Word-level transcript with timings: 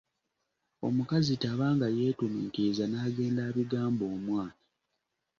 Omukazi 0.87 1.33
taba 1.43 1.67
nga 1.75 1.87
yeetumiikirizza 1.97 2.85
n’agenda 2.87 3.41
abigamba 3.49 4.03
omwana. 4.15 4.55